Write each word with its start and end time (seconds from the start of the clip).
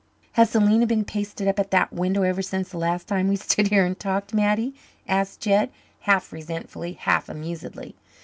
"Has 0.31 0.49
Selena 0.49 0.87
been 0.87 1.05
pasted 1.05 1.47
up 1.47 1.59
at 1.59 1.69
that 1.69 1.93
window 1.93 2.23
ever 2.23 2.41
since 2.41 2.69
the 2.69 2.79
last 2.79 3.07
time 3.07 3.27
we 3.27 3.35
stood 3.35 3.67
here 3.67 3.85
and 3.85 3.99
talked, 3.99 4.33
Mattie?" 4.33 4.73
asked 5.07 5.41
Jed, 5.41 5.69
half 5.99 6.33
resentfully, 6.33 6.93
half 6.93 7.29
amusedly. 7.29 7.93